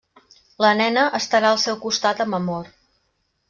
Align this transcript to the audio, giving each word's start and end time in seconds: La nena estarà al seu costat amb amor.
La 0.65 0.71
nena 0.79 1.03
estarà 1.19 1.51
al 1.57 1.61
seu 1.67 1.79
costat 1.87 2.27
amb 2.27 2.41
amor. 2.41 2.77